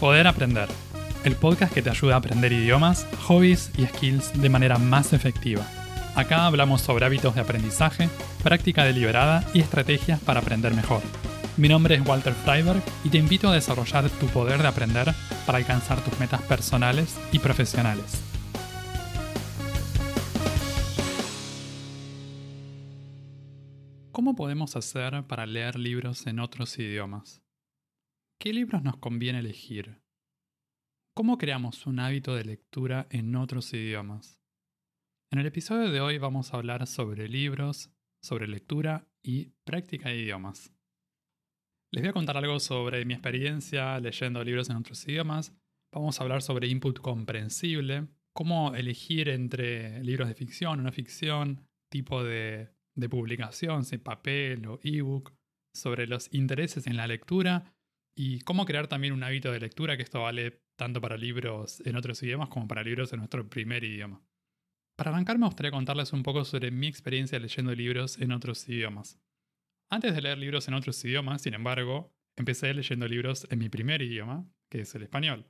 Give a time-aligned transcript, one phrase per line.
[0.00, 0.68] Poder Aprender,
[1.24, 5.66] el podcast que te ayuda a aprender idiomas, hobbies y skills de manera más efectiva.
[6.14, 8.10] Acá hablamos sobre hábitos de aprendizaje,
[8.42, 11.00] práctica deliberada y estrategias para aprender mejor.
[11.56, 15.14] Mi nombre es Walter Freiberg y te invito a desarrollar tu poder de aprender
[15.46, 18.22] para alcanzar tus metas personales y profesionales.
[24.12, 27.45] ¿Cómo podemos hacer para leer libros en otros idiomas?
[28.38, 30.00] ¿Qué libros nos conviene elegir?
[31.14, 34.40] ¿Cómo creamos un hábito de lectura en otros idiomas?
[35.32, 37.90] En el episodio de hoy vamos a hablar sobre libros,
[38.22, 40.72] sobre lectura y práctica de idiomas.
[41.90, 45.52] Les voy a contar algo sobre mi experiencia leyendo libros en otros idiomas.
[45.92, 51.66] Vamos a hablar sobre input comprensible, cómo elegir entre libros de ficción o no ficción,
[51.90, 55.32] tipo de de publicación, si papel o ebook,
[55.72, 57.75] sobre los intereses en la lectura
[58.16, 61.96] y cómo crear también un hábito de lectura, que esto vale tanto para libros en
[61.96, 64.22] otros idiomas como para libros en nuestro primer idioma.
[64.96, 69.20] Para arrancar me gustaría contarles un poco sobre mi experiencia leyendo libros en otros idiomas.
[69.90, 74.00] Antes de leer libros en otros idiomas, sin embargo, empecé leyendo libros en mi primer
[74.00, 75.46] idioma, que es el español.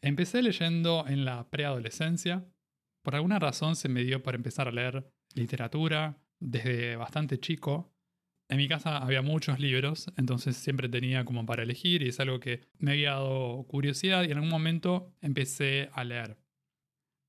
[0.00, 2.46] Empecé leyendo en la preadolescencia.
[3.02, 7.95] Por alguna razón se me dio por empezar a leer literatura, desde bastante chico.
[8.48, 12.38] En mi casa había muchos libros, entonces siempre tenía como para elegir y es algo
[12.38, 16.36] que me había dado curiosidad y en algún momento empecé a leer.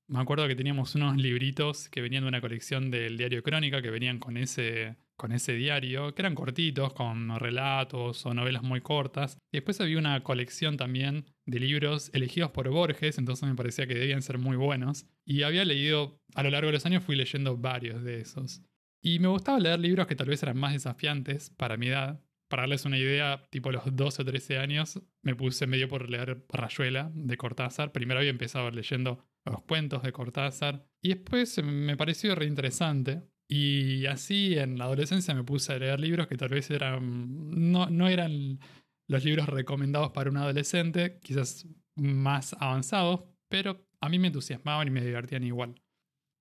[0.06, 3.90] Me acuerdo que teníamos unos libritos que venían de una colección del diario Crónica, que
[3.90, 9.36] venían con ese, con ese diario, que eran cortitos, con relatos o novelas muy cortas.
[9.52, 14.22] Después había una colección también de libros elegidos por Borges, entonces me parecía que debían
[14.22, 15.04] ser muy buenos.
[15.26, 18.62] Y había leído, a lo largo de los años fui leyendo varios de esos.
[19.00, 22.20] Y me gustaba leer libros que tal vez eran más desafiantes para mi edad.
[22.48, 26.46] Para darles una idea, tipo los 12 o 13 años, me puse medio por leer
[26.48, 27.92] Rayuela de Cortázar.
[27.92, 33.22] Primero había empezado leyendo los cuentos de Cortázar y después me pareció reinteresante.
[33.50, 37.88] Y así en la adolescencia me puse a leer libros que tal vez eran no,
[37.88, 38.60] no eran
[39.08, 44.90] los libros recomendados para un adolescente, quizás más avanzados, pero a mí me entusiasmaban y
[44.90, 45.74] me divertían igual.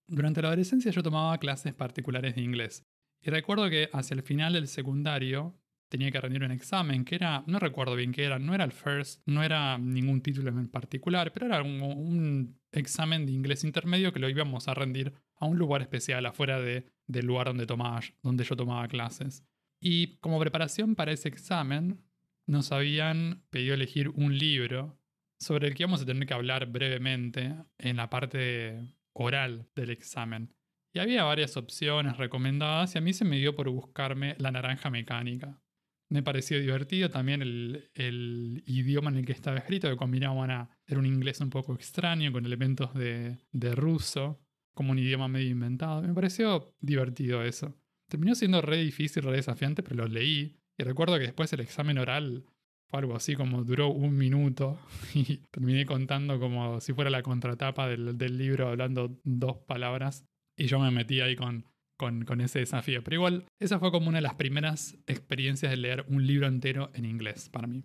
[0.07, 2.85] Durante la adolescencia yo tomaba clases particulares de inglés.
[3.21, 5.59] Y recuerdo que hacia el final del secundario
[5.89, 8.71] tenía que rendir un examen que era, no recuerdo bien qué era, no era el
[8.71, 14.19] FIRST, no era ningún título en particular, pero era un, examen de inglés intermedio que
[14.19, 18.43] lo íbamos a rendir a un lugar especial afuera de, del lugar donde, tomaba, donde
[18.43, 19.43] yo tomaba clases.
[19.79, 22.03] Y como preparación para ese examen,
[22.45, 24.99] nos habían pedido elegir un libro
[25.39, 30.53] sobre el que íbamos a tener que hablar brevemente en la parte oral del examen.
[30.93, 34.89] Y había varias opciones recomendadas y a mí se me dio por buscarme la naranja
[34.89, 35.61] mecánica.
[36.09, 41.05] Me pareció divertido también el, idioma en el que estaba escrito, que combinaban a, un
[41.05, 44.39] inglés un poco extraño con elementos de, de ruso,
[44.73, 46.01] como un idioma medio inventado.
[46.01, 47.77] Me pareció divertido eso.
[48.07, 50.61] Terminó siendo re difícil, re desafiante, pero lo leí.
[50.77, 52.45] Y recuerdo que después el examen oral
[52.89, 54.79] fue algo así como duró un minuto
[55.13, 60.25] y terminé contando como si fuera la contratapa del, libro hablando dos palabras
[60.57, 61.65] y yo me metí ahí con,
[61.97, 63.03] con, ese desafío.
[63.03, 66.89] Pero igual, esa fue como una de las primeras experiencias de leer un libro entero
[66.93, 67.83] en inglés para mí.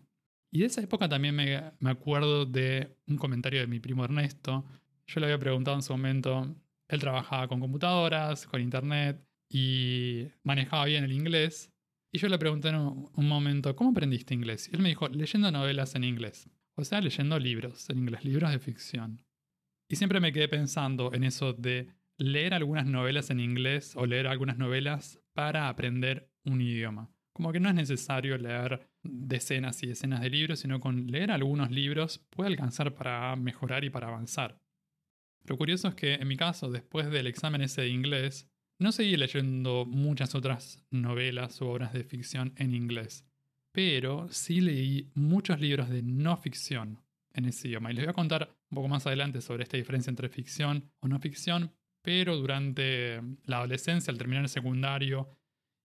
[0.51, 4.65] Y de esa época también me, me acuerdo de un comentario de mi primo Ernesto.
[5.07, 6.55] Yo le había preguntado en su momento,
[6.89, 11.72] él trabajaba con computadoras, con internet y manejaba bien el inglés.
[12.15, 14.69] Y yo le pregunté en un momento, ¿cómo aprendiste inglés?
[14.71, 16.49] Y él me dijo, leyendo novelas en inglés.
[16.75, 19.25] O sea, leyendo libros en inglés, libros de ficción.
[19.89, 24.27] Y siempre me quedé pensando en eso de leer algunas novelas en inglés o leer
[24.27, 27.11] algunas novelas para aprender un idioma.
[27.33, 31.71] Como que no es necesario leer decenas y decenas de libros, sino con leer algunos
[31.71, 34.61] libros puede alcanzar para mejorar y para avanzar.
[35.45, 39.17] Lo curioso es que en mi caso, después del examen ese de inglés, no seguí
[39.17, 43.25] leyendo muchas otras novelas o obras de ficción en inglés,
[43.73, 47.03] pero sí leí muchos libros de no ficción
[47.35, 47.91] en ese idioma.
[47.91, 51.09] Y les voy a contar un poco más adelante sobre esta diferencia entre ficción o
[51.09, 51.73] no ficción,
[52.03, 55.31] pero durante la adolescencia, al terminar el secundario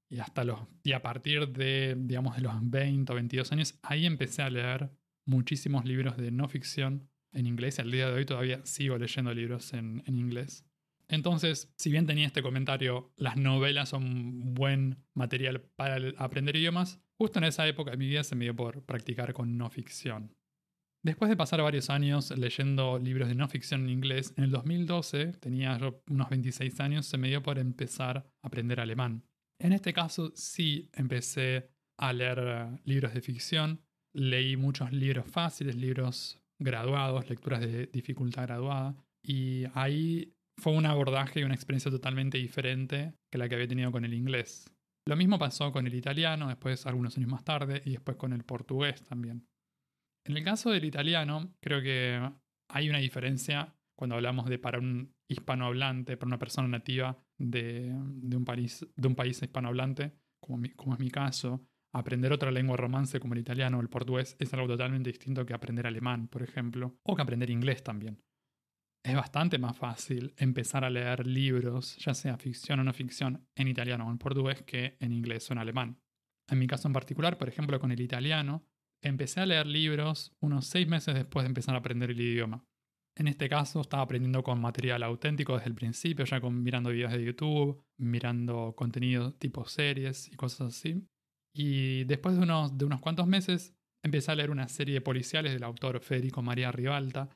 [0.10, 4.06] y hasta los y a partir de digamos de los 20 o 22 años, ahí
[4.06, 4.90] empecé a leer
[5.25, 9.33] muchísimos libros de no ficción en inglés y al día de hoy todavía sigo leyendo
[9.33, 10.67] libros en, en inglés.
[11.09, 17.39] Entonces, si bien tenía este comentario, las novelas son buen material para aprender idiomas, justo
[17.39, 20.36] en esa época de mi vida se me dio por practicar con no ficción.
[21.04, 25.27] Después de pasar varios años leyendo libros de no ficción en inglés, en el 2012,
[25.39, 29.24] tenía yo unos 26 años, se me dio por empezar a aprender alemán.
[29.59, 33.81] En este caso sí empecé a leer eh, libros de ficción,
[34.13, 41.39] leí muchos libros fáciles, libros graduados, lecturas de dificultad graduada, y ahí fue un abordaje
[41.39, 44.71] y una experiencia totalmente diferente que la que había tenido con el inglés.
[45.06, 48.44] Lo mismo pasó con el italiano, después algunos años más tarde, y después con el
[48.44, 49.48] portugués también.
[50.25, 52.19] En el caso del italiano, creo que
[52.69, 58.45] hay una diferencia cuando hablamos de para un hispanohablante, para una persona nativa de, un,
[58.45, 58.86] país,
[59.42, 60.12] hispanohablante,
[60.42, 64.36] como, como es mi caso, aprender otra lengua romance como el italiano o el portugués
[64.39, 68.21] es algo totalmente distinto que aprender alemán, por ejemplo, o que aprender inglés también.
[69.07, 73.69] Es bastante más fácil empezar a leer libros, ya sea ficción o no ficción, en
[73.69, 76.01] italiano o en portugués que en inglés o en alemán.
[76.50, 78.65] En mi caso en particular, por ejemplo, con el italiano,
[79.01, 82.65] empecé a leer libros unos seis meses después de empezar a aprender el idioma.
[83.15, 87.13] En este caso estaba aprendiendo con material auténtico desde el principio, ya con mirando videos
[87.13, 91.07] de YouTube, mirando contenido tipo series y cosas así.
[91.56, 93.74] Y después de unos, de unos cuantos meses
[94.04, 97.30] empecé a leer una serie de policiales del autor Federico María Ribalta.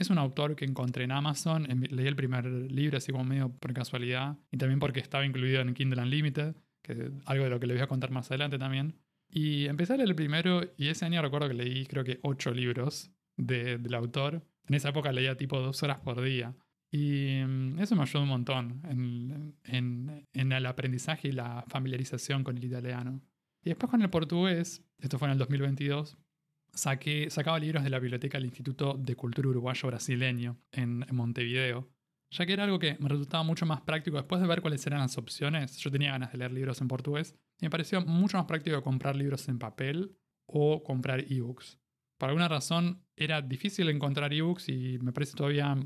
[0.00, 3.74] Es un autor que encontré en Amazon, leí el primer libro así como medio por
[3.74, 7.76] casualidad y también porque estaba incluido en Kindle Unlimited, que algo de lo que les
[7.76, 8.94] voy a contar más adelante también.
[9.28, 12.50] Y empecé a leer el primero y ese año recuerdo que leí creo que ocho
[12.50, 14.42] libros del autor.
[14.68, 16.56] En esa época leía tipo dos horas por día.
[16.90, 22.56] Y mm, eso me ayudó un montón en, en el aprendizaje y la familiarización con
[22.56, 23.20] el italiano.
[23.62, 26.16] Y después con el portugués, esto fue en el 2022,
[26.72, 31.90] saqué, sacaba libros de la biblioteca del Instituto de Cultura Uruguayo Brasileño en, Montevideo,
[32.30, 35.00] ya que era algo que me resultaba mucho más práctico después de ver cuáles eran
[35.00, 35.76] las opciones.
[35.78, 39.16] Yo tenía ganas de leer libros en portugués y me pareció mucho más práctico comprar
[39.16, 41.78] libros en papel o comprar ebooks.
[42.18, 45.76] Por alguna razón era difícil encontrar ebooks y me parece todavía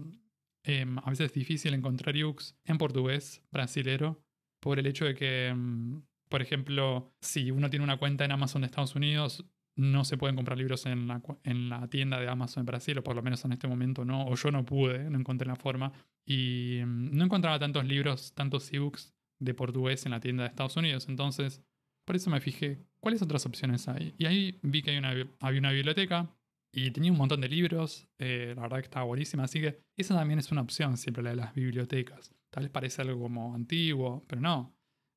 [0.65, 4.23] em, a veces difícil encontrar ebooks en portugués brasilero
[4.61, 8.63] por el hecho de que em, por ejemplo, si uno tiene una cuenta en Amazon
[8.63, 9.45] de Estados Unidos,
[9.77, 13.05] no se pueden comprar libros en la, en la tienda de Amazon en Brasil, o
[13.05, 15.93] por lo menos en este momento no, o yo no pude, no encontré la forma.
[16.25, 20.77] Y mm, no encontraba tantos libros, tantos ebooks de portugués en la tienda de Estados
[20.77, 21.09] Unidos.
[21.09, 21.63] Entonces,
[22.05, 24.15] por eso me fijé, ¿cuáles otras opciones hay?
[24.19, 26.35] Y ahí vi que hay una, había una biblioteca
[26.73, 30.15] y tenía un montón de libros, eh, la verdad que estaba buenísima, así que esa
[30.15, 32.35] también es una opción, siempre la de las bibliotecas.
[32.51, 34.75] Tal vez parece algo como antiguo, pero no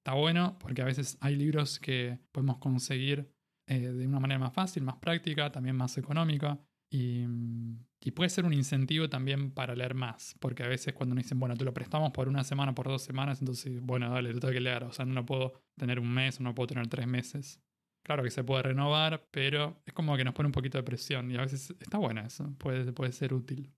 [0.07, 3.29] está bueno porque a veces hay libros que podemos conseguir
[3.67, 6.59] eh, de una manera más fácil, más práctica, también más económica.
[6.89, 7.25] Y,
[7.99, 11.37] y, puede ser un incentivo también para leer más, porque a veces cuando nos dicen,
[11.37, 14.53] bueno, te lo prestamos por una semana, por dos semanas, entonces, bueno, dale, te tengo
[14.53, 14.85] que leer.
[14.85, 17.61] O sea, no puedo tener un mes, no puedo tener tres meses.
[18.05, 21.29] Claro que se puede renovar, pero es como que nos pone un poquito de presión
[21.29, 23.73] y a veces está bueno eso, puede, puede ser útil.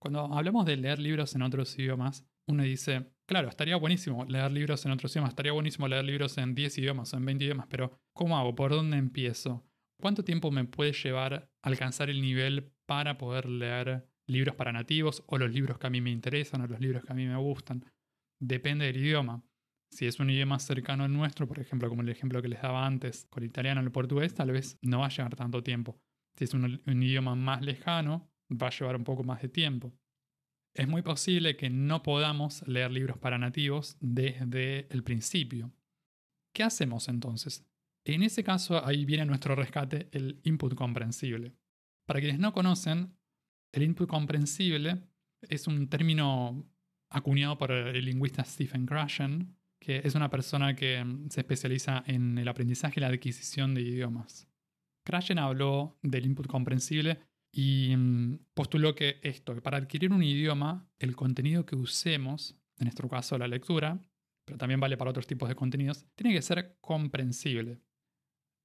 [0.00, 4.84] Cuando hablamos de leer libros en otros idiomas, uno dice, claro, estaría buenísimo leer libros
[4.84, 7.98] en otros idiomas, estaría buenísimo leer libros en 10 idiomas o en 20 idiomas, pero
[8.12, 8.54] ¿cómo hago?
[8.54, 9.64] ¿Por dónde empiezo?
[9.98, 15.38] ¿Cuánto tiempo me puede llevar alcanzar el nivel para poder leer libros para nativos o
[15.38, 17.86] los libros que a mí me interesan o los libros que a mí me gustan?
[18.38, 19.42] Depende del idioma.
[19.90, 22.84] Si es un idioma cercano al nuestro, por ejemplo, como el ejemplo que les daba
[22.84, 25.98] antes, con el italiano o el portugués, tal vez no va a llevar tanto tiempo.
[26.36, 29.94] Si es un, un idioma más lejano, va a llevar un poco más de tiempo
[30.74, 35.72] es muy posible que no podamos leer libros para nativos desde el principio.
[36.54, 37.66] ¿Qué hacemos entonces?
[38.04, 41.52] En ese caso, ahí viene nuestro rescate, el input comprensible.
[42.06, 43.16] Para quienes no conocen,
[43.72, 45.02] el input comprensible
[45.42, 46.66] es un término
[47.10, 52.38] acuñado por el lingüista Stephen Krashen, que es una persona que mm, se especializa en
[52.38, 54.48] el aprendizaje y la adquisición de idiomas.
[55.04, 57.18] Krashen habló del input comprensible
[57.52, 62.86] y mm, postuló que esto, que para adquirir un idioma, el contenido que usemos, en
[62.86, 64.00] nuestro caso la lectura,
[64.44, 67.80] pero también vale para otros tipos de contenidos, tiene que ser comprensible.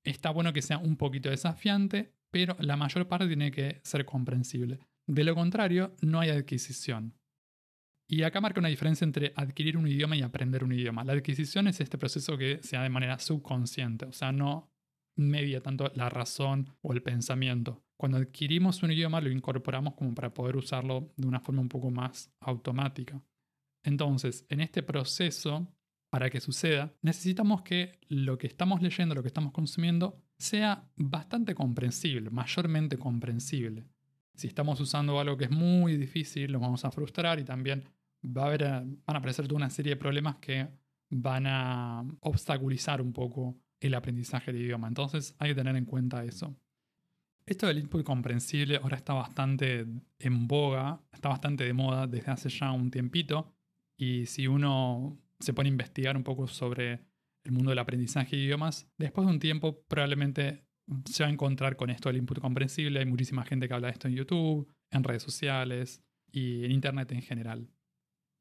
[0.03, 4.79] Está bueno que sea un poquito desafiante, pero la mayor parte tiene que ser comprensible.
[5.05, 7.13] De lo contrario, no hay adquisición.
[8.09, 11.03] Y acá marca una diferencia entre adquirir un idioma y aprender un idioma.
[11.03, 14.71] La adquisición es este proceso que se da de manera subconsciente, o sea, no
[15.17, 17.83] media tanto la razón o el pensamiento.
[17.97, 21.89] Cuando adquirimos un idioma lo incorporamos como para poder usarlo de una forma un poco
[21.89, 23.21] más automática.
[23.83, 25.67] Entonces, en este proceso,
[26.09, 31.55] para que suceda, necesitamos que lo que estamos leyendo, lo que estamos consumiendo, sea bastante
[31.55, 33.85] comprensible, mayormente comprensible.
[34.35, 37.83] Si estamos usando algo que es muy difícil, lo vamos a frustrar y también
[38.23, 40.67] va a haber, van a aparecer toda una serie de problemas que
[41.09, 44.87] van a obstaculizar un poco el aprendizaje del idioma.
[44.87, 46.55] Entonces hay que tener en cuenta eso.
[47.47, 49.87] Esto del input comprensible ahora está bastante
[50.19, 53.55] en boga, está bastante de moda desde hace ya un tiempito.
[53.97, 57.05] Y si uno se pone a investigar un poco sobre
[57.45, 60.65] el mundo del aprendizaje de idiomas, después de un tiempo probablemente
[61.05, 62.99] se va a encontrar con esto del input comprensible.
[62.99, 67.13] Hay muchísima gente que habla de esto en YouTube, en redes sociales y en Internet
[67.13, 67.69] en general.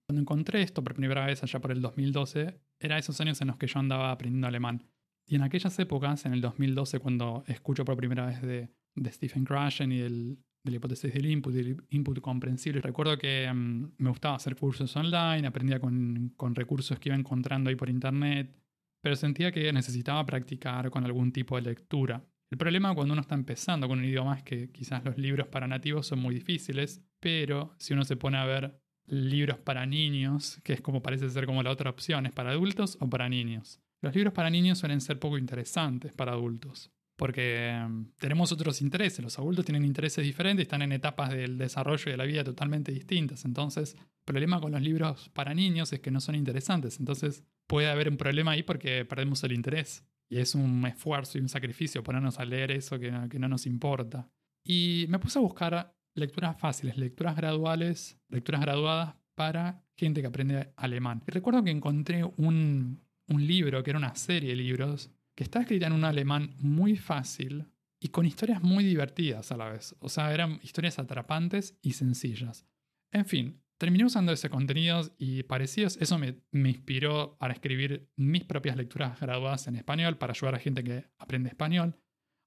[0.08, 3.56] Cuando encontré esto por primera vez allá por el 2012, era esos años en los
[3.56, 4.90] que yo andaba aprendiendo alemán.
[5.28, 8.70] Y en aquellas épocas, en el 2012, cuando escucho por primera vez de,
[9.06, 13.92] Stephen Krashen y del, de la hipótesis del input, del input comprensible, recuerdo que mm,
[13.98, 18.54] me gustaba hacer cursos online, aprendía con, con recursos que iba encontrando ahí por internet,
[19.00, 22.24] pero sentía que necesitaba practicar con algún tipo de lectura.
[22.50, 25.66] El problema cuando uno está empezando con un idioma es que quizás los libros para
[25.66, 30.72] nativos son muy difíciles, pero si uno se pone a ver libros para niños, que
[30.72, 33.80] es como parece ser como la otra opción, ¿es para adultos o para niños?
[34.00, 39.25] Los libros para niños suelen ser poco interesantes para adultos, porque em, tenemos otros intereses,
[39.25, 43.44] los adultos tienen intereses diferentes, están en etapas del desarrollo de la vida totalmente distintas,
[43.44, 47.88] entonces el problema con los libros para niños es que no son interesantes, entonces puede
[47.88, 50.04] haber un problema ahí porque perdemos el interés.
[50.28, 54.28] Y es un esfuerzo y un sacrificio ponernos a leer eso que, no nos importa.
[54.64, 60.73] Y me puse a buscar lecturas fáciles, lecturas graduales, lecturas graduadas para gente que aprende
[60.76, 61.23] alemán.
[61.28, 65.87] Y recuerdo que encontré un libro, que era una serie de libros, que está escrita
[65.87, 67.66] en un alemán muy fácil
[68.00, 69.95] y con historias muy divertidas a la vez.
[70.00, 72.66] O sea, eran historias atrapantes y sencillas.
[73.12, 75.99] En fin, terminé usando ese contenido y parecidos.
[75.99, 80.83] Eso me, inspiró para escribir mis propias lecturas graduadas en español para ayudar a gente
[80.83, 81.97] que aprende español.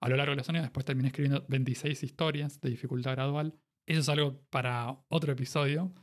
[0.01, 3.59] A lo largo de los años después terminé escribiendo 26 historias de dificultad gradual.
[3.85, 5.93] Eso es algo para otro episodio.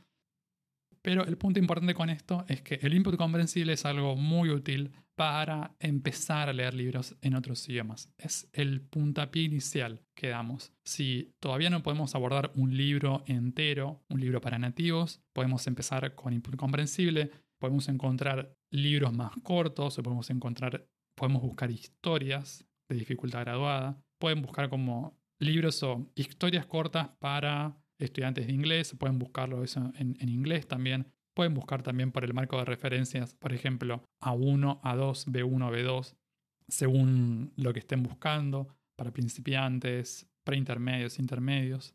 [1.07, 4.91] Pero el punto importante con esto es que el input comprensible es algo muy útil
[5.15, 8.11] para empezar a leer libros en otros idiomas.
[8.17, 10.73] Es el puntapié inicial que damos.
[10.83, 16.33] Si todavía no podemos abordar un libro entero, un libro para nativos, podemos empezar con
[16.33, 23.97] input comprensible, podemos encontrar libros más cortos podemos encontrar podemos buscar historias de dificultad graduada.
[24.19, 30.15] Pueden buscar como libros o historias cortas para estudiantes de inglés, pueden buscarlo eso en,
[30.29, 31.07] inglés también.
[31.33, 36.15] Pueden buscar también por el marco de referencias, por ejemplo, A1, A2, B1, B2,
[36.67, 41.93] según lo que estén buscando, para principiantes, preintermedios, intermedios.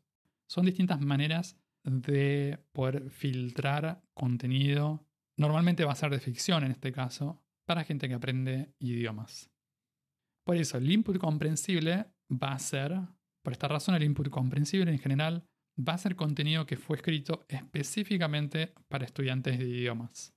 [0.48, 5.04] Son distintas maneras de poder filtrar contenido.
[5.36, 9.50] Normalmente va a ser de ficción en este caso, para gente que aprende idiomas.
[10.44, 12.92] Por eso, el input comprensible va a ser,
[13.42, 15.44] por esta razón, el input comprensible en general
[15.78, 20.34] va a ser contenido que fue escrito específicamente para estudiantes de idiomas.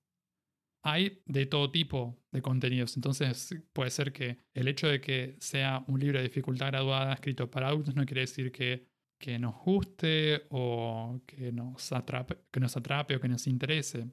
[0.83, 5.83] Hay de todo tipo de contenidos, entonces puede ser que el hecho de que sea
[5.87, 8.87] un libro de dificultad graduada escrito para adultos no quiere decir que,
[9.19, 14.07] que nos guste o que nos, atrape, que nos atrape o que nos interese.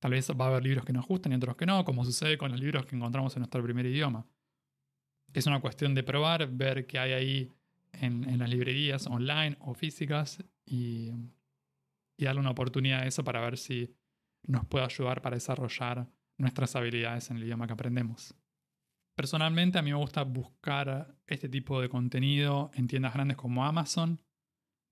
[0.00, 2.36] Tal vez va a haber libros que nos gusten y otros que no, como sucede
[2.36, 4.26] con los libros que encontramos en nuestro primer idioma
[5.32, 7.52] es una cuestión de probar, ver qué hay ahí
[7.92, 11.12] en, las librerías online o físicas y,
[12.18, 13.96] darle una oportunidad a eso para ver si
[14.46, 16.06] nos puede ayudar para desarrollar
[16.36, 18.34] nuestras habilidades en el idioma que aprendemos.
[19.16, 24.20] Personalmente a mí me gusta buscar este tipo de contenido en tiendas grandes como Amazon.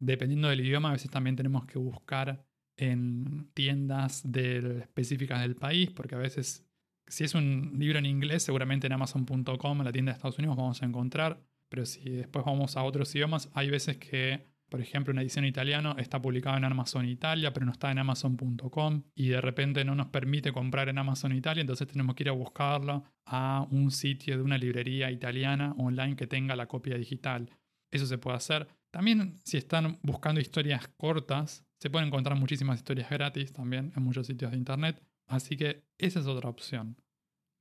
[0.00, 2.46] Dependiendo del idioma, a veces también tenemos que buscar
[2.78, 6.68] en tiendas específicas del país, porque a veces
[7.08, 10.56] si es un libro en inglés, seguramente en amazon.com, en la tienda de Estados Unidos,
[10.56, 11.42] vamos a encontrar.
[11.68, 15.96] Pero si después vamos a otros idiomas, hay veces que, por ejemplo, una edición italiano
[15.98, 20.08] está publicada en Amazon Italia, pero no está en amazon.com y de repente no nos
[20.08, 24.42] permite comprar en Amazon Italia, entonces tenemos que ir a buscarlo a un sitio de
[24.42, 27.50] una librería italiana online que tenga la copia digital.
[27.90, 28.68] Eso se puede hacer.
[28.90, 34.26] También si están buscando historias cortas, se pueden encontrar muchísimas historias gratis también en muchos
[34.26, 35.02] sitios de internet.
[35.26, 36.96] Así que esa es otra opción.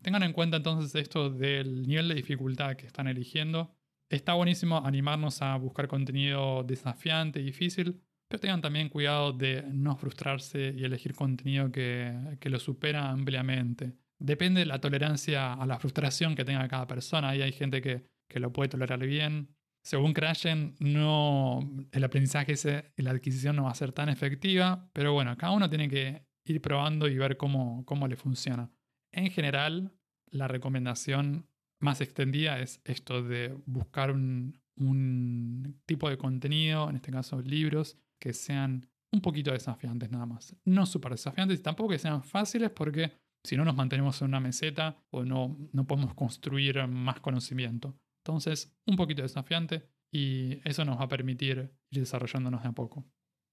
[0.02, 3.76] Tengan en cuenta entonces esto del nivel de dificultad que están eligiendo.
[4.10, 9.98] Está buenísimo animarnos a buscar contenido desafiante y difícil, pero tengan también cuidado de no
[9.98, 13.94] frustrarse y elegir contenido que, lo supera ampliamente.
[14.18, 17.30] Depende de la tolerancia a la frustración que tenga cada persona.
[17.30, 19.50] Ahí hay gente que, que lo puede tolerar bien.
[19.84, 21.60] Según Crashen, no,
[21.92, 22.54] el aprendizaje
[22.96, 26.26] y la adquisición no va a ser tan efectiva, pero bueno, cada uno tiene que
[26.46, 28.72] ir probando y ver cómo, cómo le funciona.
[29.12, 29.94] En general,
[30.30, 31.48] la recomendación
[31.80, 37.98] más extendida es esto de buscar un, un tipo de contenido, en este caso libros,
[38.20, 40.56] que sean un poquito desafiantes nada más.
[40.66, 44.40] No súper desafiantes y tampoco que sean fáciles porque si no nos mantenemos en una
[44.40, 47.98] meseta o no, no podemos construir más conocimiento.
[48.24, 53.06] Entonces, un poquito desafiante y eso nos va a permitir ir desarrollándonos de a poco.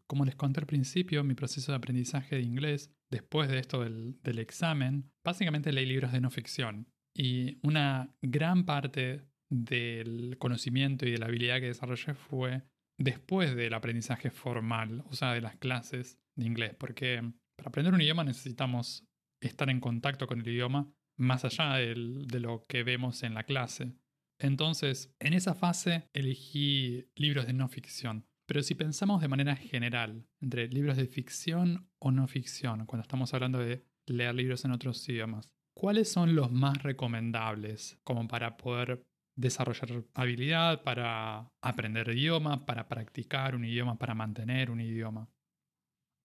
[0.07, 4.39] Como les conté al principio, mi proceso de aprendizaje de inglés, después de esto del,
[4.39, 6.89] examen, básicamente leí libros de no ficción.
[7.17, 12.63] Y una gran parte del conocimiento y de la habilidad que desarrollé fue
[12.99, 17.23] después del aprendizaje formal, o sea, de las clases de inglés, porque
[17.57, 19.07] para aprender un idioma necesitamos
[19.41, 23.93] estar en contacto con el idioma más allá de lo que vemos en la clase.
[24.41, 28.27] Entonces, en esa fase elegí libros de no ficción.
[28.47, 33.33] Pero si pensamos de manera general, entre libros de ficción o no ficción, cuando estamos
[33.33, 39.03] hablando de leer libros en otros idiomas, ¿cuáles son los más recomendables como para poder
[39.37, 45.29] desarrollar habilidad, para aprender idioma, para practicar un idioma, para mantener un idioma?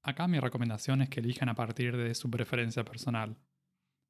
[0.03, 3.37] Acá mi recomendación es que elijan a partir de su preferencia personal.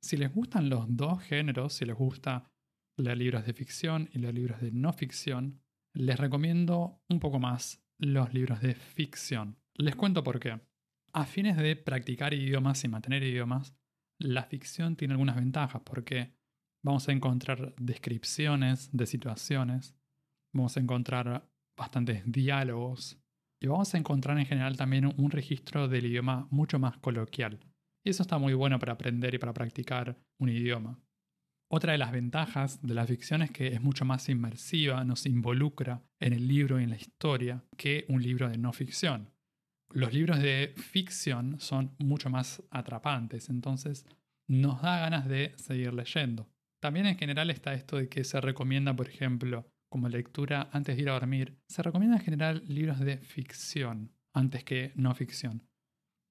[0.03, 2.51] Si les gustan los dos géneros, si les gusta
[2.98, 5.62] leer libros de ficción y leer libros de no ficción,
[5.93, 9.58] les recomiendo un poco más los libros de ficción.
[9.75, 10.60] Les cuento por qué.
[11.13, 13.75] A fines de practicar idiomas y mantener idiomas,
[14.19, 16.33] la ficción tiene algunas ventajas porque
[16.83, 19.95] vamos a encontrar descripciones de situaciones,
[20.53, 23.17] vamos a encontrar bastantes diálogos
[23.61, 27.59] y vamos a encontrar en general también un registro del idioma mucho más coloquial.
[28.03, 30.99] Y eso está muy bueno para aprender y para practicar un idioma.
[31.71, 36.01] Otra de las ventajas de la ficción es que es mucho más inmersiva, nos involucra
[36.19, 39.29] en el libro y en la historia que un libro de no ficción.
[39.91, 44.05] Los libros de ficción son mucho más atrapantes, entonces
[44.48, 46.48] nos da ganas de seguir leyendo.
[46.79, 51.01] También en general está esto de que se recomienda, por ejemplo, como lectura antes de
[51.01, 55.67] ir a dormir, se recomienda en general libros de ficción antes que no ficción,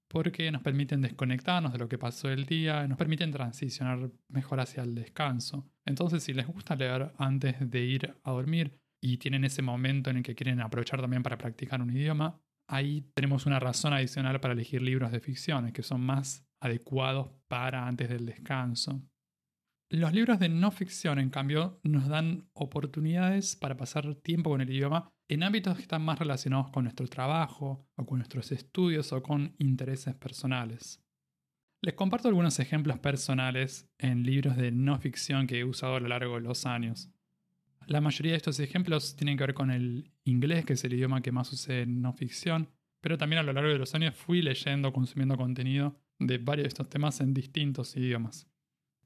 [0.09, 4.85] porque nos permiten desconectarnos de lo que pasó el día, nos permiten transicionar mejor hacia
[4.85, 5.69] el descanso.
[5.85, 10.19] Entonces, si les gusta leer antes de ir a dormir y tienen ese momento en
[10.19, 14.55] el que quieren aprovechar también para practicar un idioma, ahí tenemos una razón adicional para
[14.55, 19.03] elegir libros de ficción, que son más adecuados para antes del descanso.
[19.91, 24.71] Los libros de no ficción, en cambio, nos dan oportunidades para pasar tiempo con el
[24.71, 29.23] idioma en ámbitos que están más relacionados con nuestro trabajo, o con nuestros estudios, o
[29.23, 31.03] con intereses personales.
[31.81, 36.09] Les comparto algunos ejemplos personales en libros de no ficción que he usado a lo
[36.09, 37.11] largo de los años.
[37.89, 41.23] La mayoría de estos ejemplos tienen que ver con el inglés, que es el idioma
[41.23, 42.69] que más usé en no ficción,
[43.01, 46.69] pero también a lo largo de los años fui leyendo, consumiendo contenido de varios de
[46.69, 48.47] estos temas en distintos idiomas.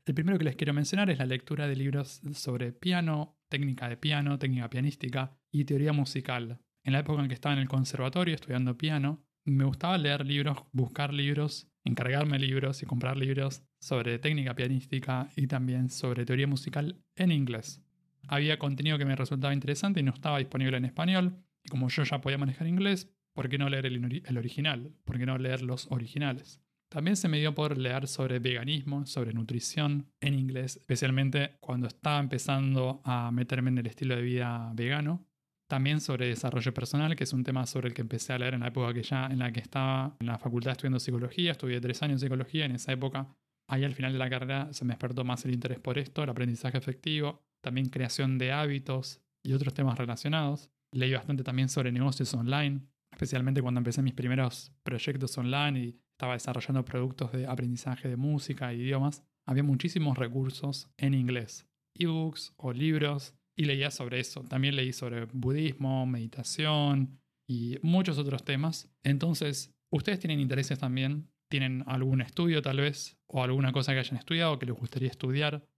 [0.04, 3.96] El primero que les quiero mencionar es la lectura de libros sobre piano, técnica de
[3.96, 6.58] piano, técnica pianística y teoría musical.
[6.82, 10.58] En la época en que estaba en el conservatorio estudiando piano, me gustaba leer libros,
[10.72, 17.00] buscar libros, encargarme libros y comprar libros sobre técnica pianística y también sobre teoría musical
[17.14, 17.81] en inglés.
[18.28, 22.02] Había contenido que me resultaba interesante y no estaba disponible en español, y como yo
[22.04, 24.92] ya podía manejar inglés, ¿por qué no leer el, original?
[25.04, 26.60] ¿Por qué no leer los originales?
[26.88, 32.20] También se me dio por leer sobre veganismo, sobre nutrición en inglés, especialmente cuando estaba
[32.20, 35.26] empezando a meterme en el estilo de vida vegano.
[35.68, 38.60] También sobre desarrollo personal, que es un tema sobre el que empecé a leer en
[38.60, 41.52] la época que ya en la que estaba en la facultad estudiando psicología.
[41.52, 43.34] Estudié tres años de psicología en esa época.
[43.68, 46.30] Ahí al final de la carrera se me despertó más el interés por esto, el
[46.30, 50.70] aprendizaje efectivo, también creación de hábitos y otros temas relacionados.
[50.92, 56.34] Leí bastante también sobre negocios online, especialmente cuando empecé mis primeros proyectos online y estaba
[56.34, 62.72] desarrollando productos de aprendizaje de música e idiomas, había muchísimos recursos en inglés, ebooks o
[62.72, 64.42] libros, y leía sobre eso.
[64.44, 68.90] También leí sobre budismo, meditación y muchos otros temas.
[69.02, 74.16] Entonces, ustedes tienen intereses también, tienen algún estudio tal vez, o alguna cosa que hayan
[74.16, 75.68] estudiado que les gustaría estudiar.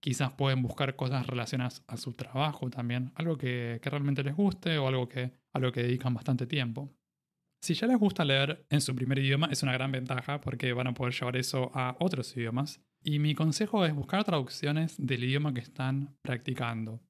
[0.00, 4.88] Quizás pueden buscar cosas relacionadas a su trabajo también, algo que, realmente les guste o
[4.88, 6.96] algo que, a lo que dedican bastante tiempo.
[7.60, 10.86] Si ya les gusta leer en su primer idioma, es una gran ventaja porque van
[10.86, 12.80] a poder llevar eso a otros idiomas.
[13.04, 17.02] Y mi consejo es buscar traducciones del idioma que están practicando.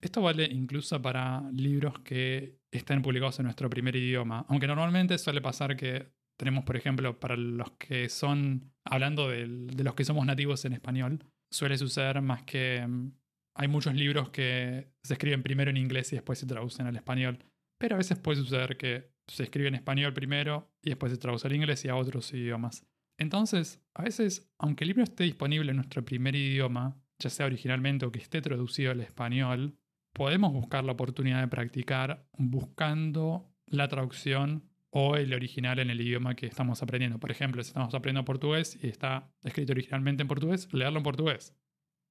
[0.00, 5.42] Esto vale incluso para libros que estén publicados en nuestro primer idioma, aunque normalmente suele
[5.42, 10.64] pasar que tenemos, por ejemplo, para los que son, hablando de, los que somos nativos
[10.64, 13.12] en español, suele suceder más que mm,
[13.56, 17.44] hay muchos libros que se escriben primero en inglés y después se traducen al español,
[17.78, 21.46] pero a veces puede suceder que se escribe en español primero y después se traduce
[21.46, 22.86] al inglés y a otros idiomas.
[23.18, 28.06] Entonces, a veces, aunque el libro esté disponible en nuestro primer idioma, ya sea originalmente
[28.06, 29.76] o que esté traducido al español,
[30.14, 36.34] podemos buscar la oportunidad de practicar buscando la traducción o el original en el idioma
[36.34, 37.18] que estamos aprendiendo.
[37.18, 41.56] Por ejemplo, si estamos aprendiendo portugués y está escrito originalmente en portugués, leerlo en portugués.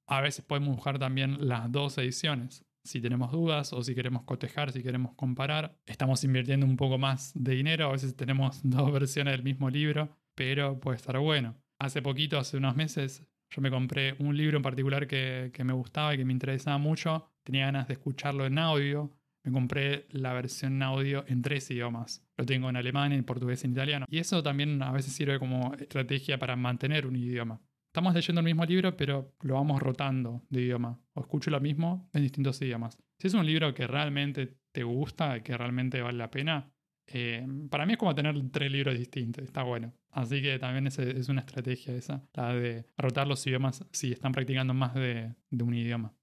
[0.06, 4.72] A veces podemos buscar también las dos ediciones si tenemos dudas o si queremos cotejar,
[4.72, 5.78] si queremos comparar.
[5.86, 10.16] Estamos invirtiendo un poco más de dinero, a veces tenemos dos versiones del mismo libro,
[10.34, 11.56] pero puede estar bueno.
[11.78, 16.14] Hace poquito, hace unos meses, yo me compré un libro en particular que, me gustaba
[16.14, 19.12] y que me interesaba mucho tenía ganas de escucharlo en audio,
[19.52, 22.24] compré la versión audio en tres idiomas.
[22.36, 24.06] Lo tengo en alemán, en portugués y en italiano.
[24.08, 27.60] Y eso también a veces sirve como estrategia para mantener un idioma.
[27.88, 31.00] Estamos leyendo el mismo libro, pero lo vamos rotando de idioma.
[31.14, 32.96] O escucho lo mismo en distintos idiomas.
[33.18, 36.70] Si es un libro que realmente te gusta, que realmente vale la pena,
[37.08, 39.44] eh, para mí es como tener tres libros distintos.
[39.44, 39.92] Está bueno.
[40.10, 44.32] Así que también es, es una estrategia esa, la de rotar los idiomas si están
[44.32, 46.14] practicando más de, de un idioma.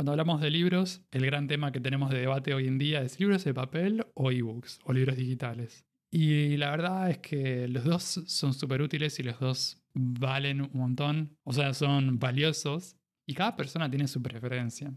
[0.00, 3.20] Cuando hablamos de libros, el gran tema que tenemos de debate hoy en día es
[3.20, 5.84] libros de papel o ebooks o libros digitales.
[6.10, 10.70] Y la verdad es que los dos son súper útiles y los dos valen un
[10.72, 12.96] montón, o sea, son valiosos
[13.28, 14.90] y cada persona tiene su preferencia.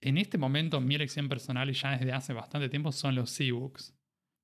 [0.00, 3.92] En este momento mi elección personal y ya desde hace bastante tiempo son los ebooks.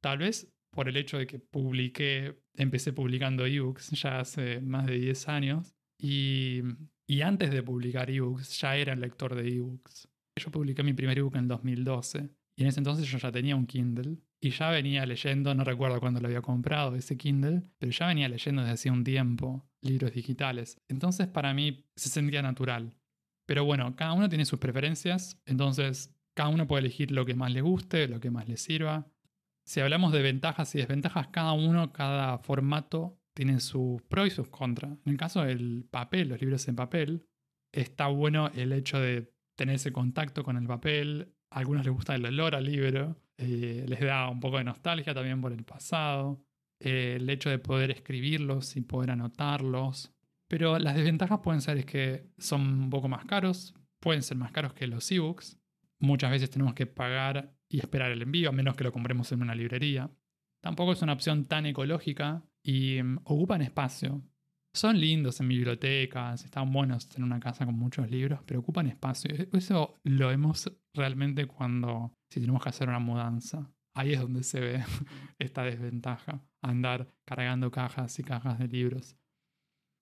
[0.03, 4.99] Tal vez por el hecho de que publiqué, empecé publicando ebooks ya hace más de
[4.99, 6.62] 10 años y
[7.11, 10.07] y antes de publicar ebooks, ya era lector de ebooks.
[10.37, 12.31] Yo publiqué mi primer ebook en 2012.
[12.55, 14.18] Y en ese entonces yo ya tenía un Kindle.
[14.40, 18.29] Y ya venía leyendo, no recuerdo cuándo lo había comprado ese Kindle, pero ya venía
[18.29, 20.81] leyendo desde hace un tiempo libros digitales.
[20.87, 22.94] Entonces para mí se sentía natural.
[23.44, 27.51] Pero bueno, cada uno tiene sus preferencias, entonces cada uno puede elegir lo que más
[27.51, 29.11] le guste, lo que más le sirva.
[29.64, 34.48] Si hablamos de ventajas y desventajas, cada uno, cada formato tienen sus pros y sus
[34.48, 34.92] contras.
[35.04, 37.26] En el caso del papel, los libros en papel,
[37.72, 41.34] está bueno el hecho de tener ese contacto con el papel.
[41.50, 45.14] A algunos les gusta el olor al libro, eh, les da un poco de nostalgia
[45.14, 46.44] también por el pasado.
[46.80, 50.12] Eh, el hecho de poder escribirlos y poder anotarlos.
[50.48, 54.50] Pero las desventajas pueden ser es que son un poco más caros, pueden ser más
[54.50, 55.58] caros que los ebooks.
[56.00, 59.42] Muchas veces tenemos que pagar y esperar el envío, a menos que lo compremos en
[59.42, 60.10] una librería.
[60.60, 64.23] Tampoco es una opción tan ecológica y mm, ocupan espacio.
[64.73, 69.35] Son lindos en bibliotecas, están buenos en una casa con muchos libros, pero ocupan espacio.
[69.35, 73.70] E-, eso lo vemos realmente cuando, si tenemos que hacer una mudanza.
[73.94, 74.85] Ahí es donde se ve
[75.38, 79.16] esta desventaja, andar cargando cajas y cajas de libros.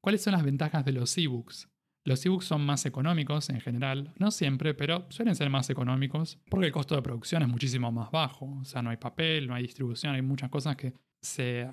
[0.03, 1.69] ¿Cuáles son las ventajas de los ebooks?
[2.05, 6.67] Los ebooks son más económicos en general, no siempre, pero suelen ser más económicos porque
[6.67, 8.47] el costo de producción es muchísimo más bajo.
[8.61, 10.95] O sea, no hay papel, no hay distribución, hay muchas cosas que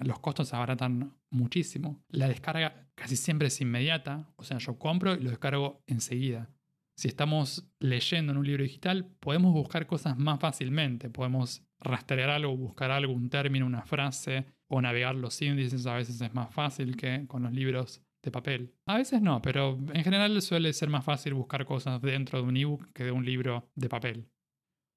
[0.02, 2.04] los costos se abaratan muchísimo.
[2.10, 6.50] La descarga casi siempre es inmediata, o sea, yo compro y lo descargo enseguida.
[6.98, 12.56] Si estamos leyendo en un libro digital, podemos buscar cosas más fácilmente, podemos rastrear algo,
[12.56, 16.96] buscar algo, un término, una frase, o navegar los índices, a veces es más fácil
[16.96, 18.74] que con los libros de papel.
[18.88, 22.58] A veces no, pero en general suele ser más fácil buscar cosas dentro de un
[22.58, 24.28] ebook que de un libro de papel.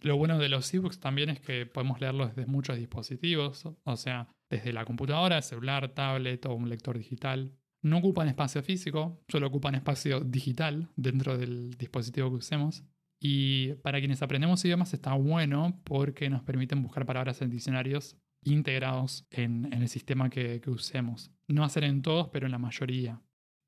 [0.00, 4.28] Lo bueno de los ebooks también es que podemos leerlos desde muchos dispositivos, o sea,
[4.50, 7.52] desde la computadora, celular, tablet o un lector digital.
[7.82, 12.84] No ocupan espacio físico, solo ocupan espacio digital dentro del dispositivo que usemos.
[13.20, 19.26] Y para quienes aprendemos idiomas está bueno porque nos permiten buscar palabras en diccionarios integrados
[19.30, 21.30] en, el sistema que, usemos.
[21.46, 23.20] No hacer en todos, pero en la mayoría.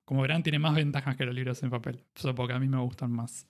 [0.05, 2.81] Como verán, tiene más ventajas que los libros en papel, solo porque a mí me
[2.81, 3.49] gustan más.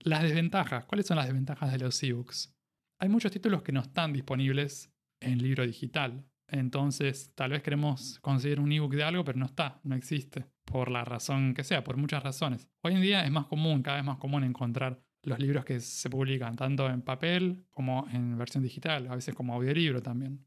[0.00, 0.84] Las desventajas.
[0.84, 2.54] ¿Cuáles son las desventajas de los ebooks?
[2.98, 6.24] Hay muchos títulos que no están disponibles en libro digital.
[6.52, 10.44] Entonces, tal vez queremos conseguir un ebook de algo, pero no está, no existe.
[10.66, 12.68] Por la razón que sea, por muchas razones.
[12.82, 16.10] Hoy en día es más común, cada vez más común encontrar los libros que se
[16.10, 20.46] publican, tanto en papel como en versión digital, a veces como audiolibro también.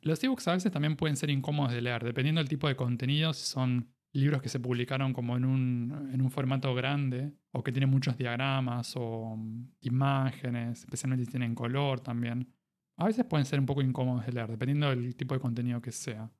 [0.00, 3.32] Los ebooks a veces también pueden ser incómodos de leer, dependiendo del tipo de contenido,
[3.32, 7.70] si son libros que se publicaron como en un, en un formato grande o que
[7.70, 12.55] tienen muchos diagramas o mm, imágenes, especialmente si tienen color también.
[12.98, 15.92] A veces pueden ser un poco incómodos de leer, dependiendo del tipo de contenido que
[15.92, 16.30] sea.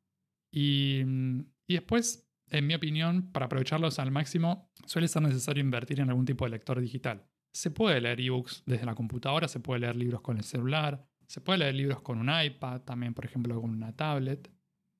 [0.51, 6.01] Y, mm, y después, en mi opinión, para aprovecharlos al máximo, suele ser necesario invertir
[6.01, 7.27] en algún tipo de lector digital.
[7.53, 11.40] Se puede leer ebooks desde la computadora, se puede leer libros con el celular, se
[11.40, 14.51] puede leer libros con un iPad, también por ejemplo con una tablet,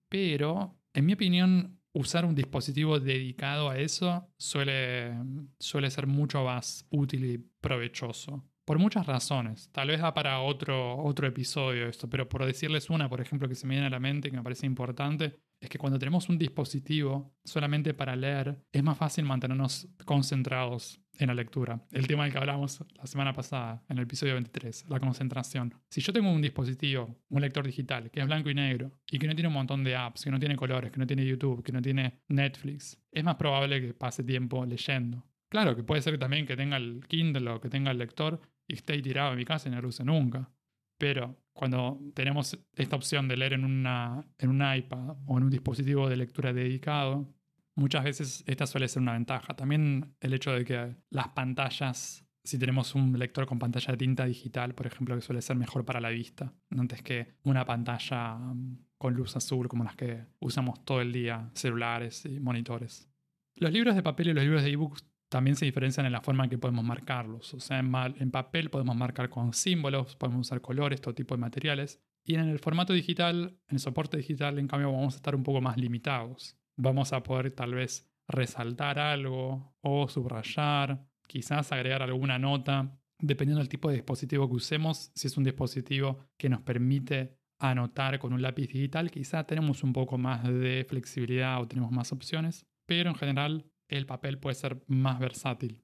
[0.09, 5.14] pero en mi opinión usar un dispositivo dedicado a eso suele,
[5.59, 8.45] suele ser mucho más útil y provechoso.
[8.66, 9.70] Por muchas razones.
[9.70, 13.55] Tal vez da para otro, otro episodio esto, pero por decirles una, por ejemplo, que
[13.55, 16.37] se me viene a la mente, que me parece importante, es que cuando tenemos un
[16.37, 21.81] dispositivo solamente para leer, es más fácil mantenernos concentrados en la lectura.
[21.92, 25.72] El tema del que hablamos la semana pasada, en el episodio 23, la concentración.
[25.88, 29.29] Si yo tengo un dispositivo, un lector digital, que es blanco y negro, y que
[29.29, 31.70] no tiene un montón de apps, que no tiene colores, que no tiene YouTube, que
[31.70, 35.24] no tiene Netflix, es más probable que pase tiempo leyendo.
[35.48, 38.74] Claro que puede ser también que tenga el Kindle o que tenga el lector y
[38.74, 40.50] esté tirado en mi casa y no lo use nunca.
[40.98, 45.50] Pero cuando tenemos esta opción de leer en, una, en un iPad o en un
[45.50, 47.35] dispositivo de lectura dedicado,
[47.74, 49.55] muchas veces esta suele ser una ventaja.
[49.55, 54.24] También el hecho de que las pantallas si tenemos un lector con pantalla de tinta
[54.24, 58.87] digital, por ejemplo, que suele ser mejor para la vista, antes que una pantalla mm,
[58.96, 63.11] con luz azul como las que usamos todo el día, celulares y monitores.
[63.57, 66.44] Los libros de papel y los libros de ebooks también se diferencian en la forma
[66.44, 67.54] en que podemos marcarlos.
[67.54, 72.00] O sea, en, papel podemos marcar con símbolos, podemos usar colores, todo tipo de materiales.
[72.24, 75.42] Y en el formato digital, en el soporte digital, en cambio, vamos a estar un
[75.42, 76.56] poco más limitados.
[76.76, 83.68] Vamos a poder tal vez resaltar algo o subrayar quizás agregar alguna nota, dependiendo del
[83.68, 85.10] tipo de dispositivo que usemos.
[85.14, 89.92] Si es un dispositivo que nos permite anotar con un lápiz digital, quizás tenemos un
[89.92, 94.83] poco más de flexibilidad o tenemos más opciones, pero en general el papel puede ser
[94.87, 95.83] más versátil.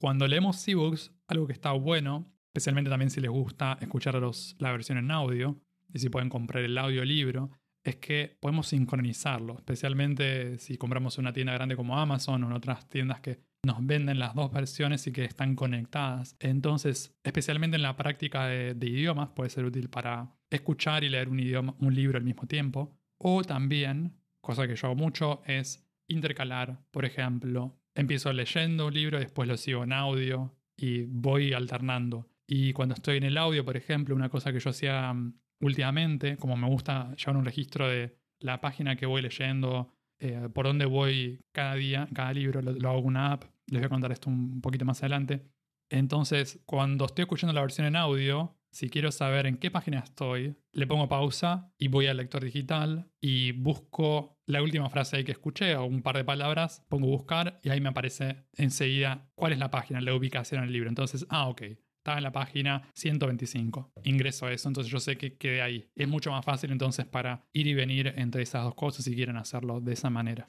[0.00, 4.20] Cuando leemos ebooks, algo que está bueno, especialmente también si les gusta escuchar
[4.58, 5.60] la versión en audio
[5.92, 7.50] y si pueden comprar el audiolibro,
[7.84, 12.88] es que podemos sincronizarlo, especialmente si compramos una tienda grande como Amazon o en otras
[12.88, 16.36] tiendas que nos venden las dos versiones y que están conectadas.
[16.40, 21.40] Entonces, especialmente en la práctica de, idiomas, puede ser útil para escuchar y leer un,
[21.40, 22.92] idioma, un libro al mismo tiempo.
[23.18, 26.80] O también, cosa que yo hago mucho, es intercalar.
[26.90, 32.28] Por ejemplo, empiezo leyendo un libro, después lo sigo en audio y voy alternando.
[32.46, 36.36] Y cuando estoy en el audio, por ejemplo, una cosa que yo hacía mm, últimamente,
[36.36, 40.84] como me gusta llevar un registro de la página que voy leyendo, eh, por dónde
[40.84, 44.12] voy cada día, cada libro, lo, lo hago en una app les voy a contar
[44.12, 45.46] esto un poquito más adelante.
[45.90, 50.56] Entonces, cuando estoy escuchando la versión en audio, si quiero saber en qué página estoy,
[50.72, 55.32] le pongo pausa y voy al lector digital y busco la última frase ahí que
[55.32, 59.58] escuché o un par de palabras, pongo buscar y ahí me aparece enseguida cuál es
[59.58, 60.88] la página, la ubicación en el libro.
[60.88, 61.62] Entonces, ah, ok,
[62.02, 63.92] estaba en la página 125.
[64.04, 65.88] Ingreso a eso, entonces yo sé que quedé ahí.
[65.94, 69.36] Es mucho más fácil entonces para ir y venir entre esas dos cosas si quieren
[69.36, 70.48] hacerlo de esa manera.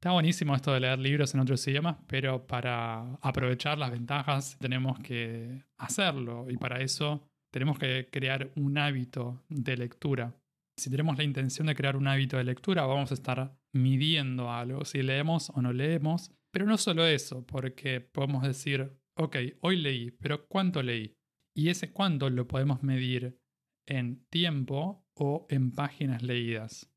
[0.00, 4.98] Está buenísimo esto de leer libros en otros idiomas, pero para aprovechar las ventajas tenemos
[5.00, 10.34] que hacerlo y para eso tenemos que crear un hábito de lectura.
[10.78, 14.84] Si tenemos la intención de crear un hábito de lectura, vamos a estar midiendo algo,
[14.84, 20.12] si leemos o no leemos, pero no solo eso, porque podemos decir, ok, hoy leí,
[20.12, 21.16] pero ¿cuánto leí?
[21.52, 23.40] Y ese cuánto lo podemos medir
[23.86, 26.88] en tiempo o en páginas leídas.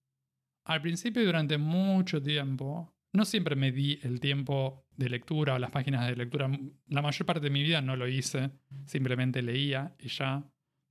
[0.63, 5.59] Al principio y durante mucho tiempo, no siempre me di el tiempo de lectura o
[5.59, 6.51] las páginas de lectura.
[6.87, 8.51] La mayor parte de mi vida no lo hice,
[8.85, 10.47] simplemente leía y ya.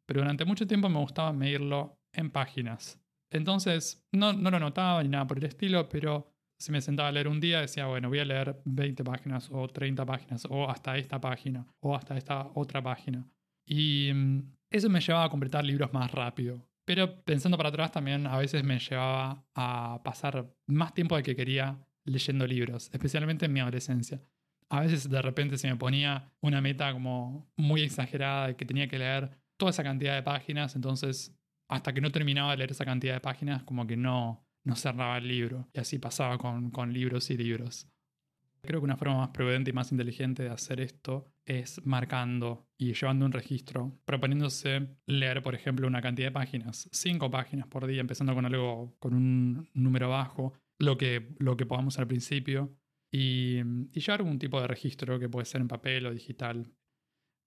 [0.06, 3.00] Pero durante mucho tiempo me gustaba medirlo en páginas.
[3.30, 7.12] Entonces, no, no lo notaba ni nada por el estilo, pero si me sentaba a
[7.12, 10.98] leer un día, decía, bueno, voy a leer 20 páginas o 30 páginas o hasta
[10.98, 13.26] esta página o hasta esta otra página.
[13.64, 16.66] Y mm, eso me llevaba a completar libros más rápido.
[16.84, 21.36] Pero pensando para atrás también a veces me llevaba a pasar más tiempo del que
[21.36, 24.20] quería leyendo libros, especialmente en mi adolescencia.
[24.68, 28.88] A veces de repente se me ponía una meta como muy exagerada de que tenía
[28.88, 31.39] que leer toda esa cantidad de páginas, entonces
[31.70, 35.18] hasta que no terminaba de leer esa cantidad de páginas como que no, no cerraba
[35.18, 37.88] el libro y así pasaba con, con libros y libros.
[38.62, 42.92] Creo que una forma más prudente y más inteligente de hacer esto es marcando y
[42.92, 48.00] llevando un registro, proponiéndose leer, por ejemplo, una cantidad de páginas, cinco páginas por día,
[48.00, 52.76] empezando con algo con un número bajo, lo que, lo que podamos al principio
[53.10, 53.60] y,
[53.92, 56.66] y llevar algún tipo de registro que puede ser en papel o digital.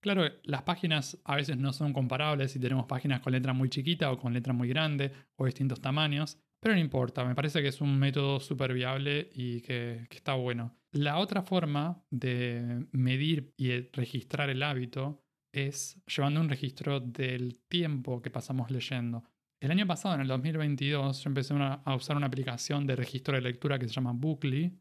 [0.03, 4.11] Claro, las páginas a veces no son comparables si tenemos páginas con letra muy chiquita
[4.11, 7.79] o con letra muy grande o distintos tamaños, pero no importa, me parece que es
[7.79, 10.75] un método súper viable y que, está bueno.
[10.91, 18.21] La otra forma de medir y registrar el hábito es llevando un registro del tiempo
[18.21, 19.23] que pasamos leyendo.
[19.61, 23.41] El año pasado, en el 2022, yo empecé a usar una aplicación de registro de
[23.41, 24.77] lectura que se llama Bookly,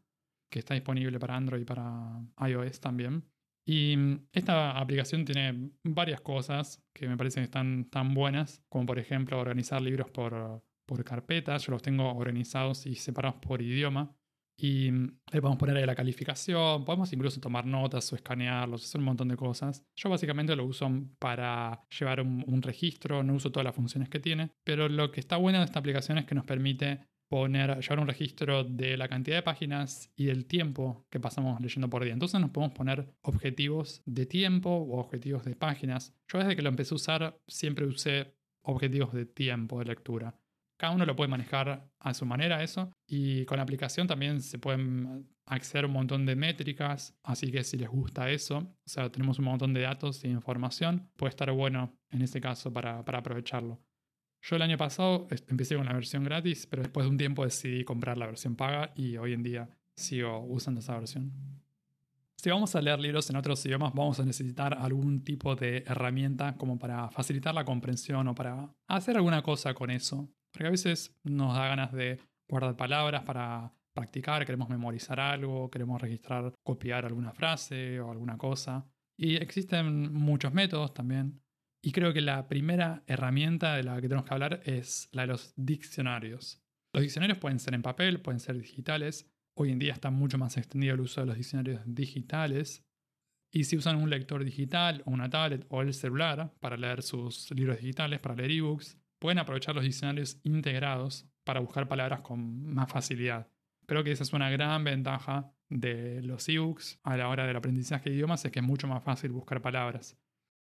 [0.51, 3.23] que está disponible para Android y para iOS también.
[3.65, 3.95] Y
[4.33, 7.49] esta aplicación tiene varias cosas que me parecen
[7.89, 11.65] tan buenas, como por ejemplo organizar libros por, por carpetas.
[11.65, 14.15] Yo los tengo organizados y separados por idioma.
[14.55, 19.05] Y le podemos poner ahí la calificación, podemos incluso tomar notas o escanearlos, hacer un
[19.05, 19.83] montón de cosas.
[19.95, 24.51] Yo básicamente lo uso para llevar un, registro, no uso todas las funciones que tiene,
[24.63, 28.07] pero lo que está bueno de esta aplicación es que nos permite poner, llevar un
[28.07, 32.13] registro de la cantidad de páginas y del tiempo que pasamos leyendo por día.
[32.13, 36.13] Entonces nos podemos poner objetivos de tiempo o objetivos de páginas.
[36.27, 40.39] Yo desde que lo empecé a usar siempre usé objetivos de tiempo de lectura.
[40.77, 42.91] Cada uno lo puede manejar a su manera eso.
[43.07, 47.17] Y con la aplicación también se pueden acceder a un montón de métricas.
[47.23, 51.09] Así que si les gusta eso, o sea, tenemos un montón de datos e información,
[51.15, 53.81] puede estar bueno en este caso para, para aprovecharlo.
[54.43, 57.85] Yo el año pasado empecé con la versión gratis, pero después de un tiempo decidí
[57.85, 61.31] comprar la versión paga y hoy en día sigo usando esa versión.
[62.35, 66.57] Si vamos a leer libros en otros idiomas, vamos a necesitar algún tipo de herramienta
[66.57, 70.29] como para facilitar la comprensión o para hacer alguna cosa con eso.
[70.51, 76.01] Porque a veces nos da ganas de guardar palabras para practicar, queremos memorizar algo, queremos
[76.01, 78.85] registrar, copiar alguna frase o alguna cosa.
[79.17, 81.42] Y existen muchos métodos también.
[81.85, 85.27] Y creo que la primera herramienta de la que tenemos que hablar es la de
[85.27, 86.63] los diccionarios.
[86.93, 89.29] Los diccionarios pueden ser en papel, pueden ser digitales.
[89.53, 92.85] Hoy en día está mucho más extendido el uso de los diccionarios digitales.
[93.51, 97.51] Y si usan un lector digital o una tablet o el celular para leer sus
[97.51, 102.89] libros digitales, para leer ebooks, pueden aprovechar los diccionarios integrados para buscar palabras con más
[102.89, 103.49] facilidad.
[103.87, 108.09] Creo que esa es una gran ventaja de los ebooks a la hora del aprendizaje
[108.09, 110.17] de idiomas, es que es mucho más fácil buscar palabras.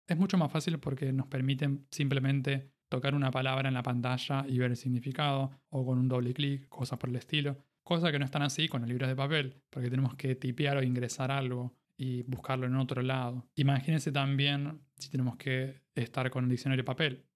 [0.06, 4.58] Es mucho más fácil porque nos permiten simplemente tocar una palabra en la pantalla y
[4.58, 7.56] ver el significado, o con un doble clic, cosas por el estilo.
[7.82, 10.82] Cosa que no están así con los libros de papel, porque tenemos que tipear o
[10.82, 13.46] ingresar algo y buscarlo en otro lado.
[13.56, 17.26] Imagínense también si tenemos que estar con el diccionario de papel.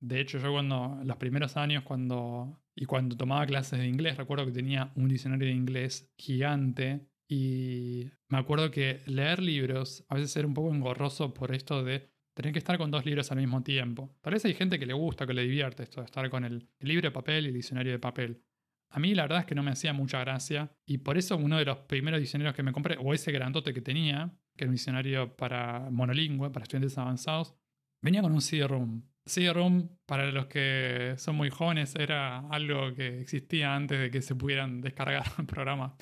[0.00, 4.46] De hecho, yo cuando, los primeros años, cuando, y cuando tomaba clases de inglés, recuerdo
[4.46, 10.36] que tenía un diccionario de inglés gigante y me acuerdo que leer libros a veces
[10.36, 13.62] era un poco engorroso por esto de tener que estar con dos libros al mismo
[13.62, 14.16] tiempo.
[14.20, 16.68] Tal vez hay gente que le gusta, que le divierte esto de estar con el,
[16.80, 18.42] libro de papel y el diccionario de papel.
[18.90, 21.58] A mí la verdad es que no me hacía mucha gracia y por eso uno
[21.58, 24.74] de los primeros diccionarios que me compré, o ese grandote que tenía, que era un
[24.74, 27.54] diccionario para monolingüe, para estudiantes avanzados,
[28.02, 29.02] venía con un CD-ROOM.
[29.24, 34.34] CD-ROOM, para los que son muy jóvenes, era algo que existía antes de que se
[34.34, 35.92] pudieran descargar programas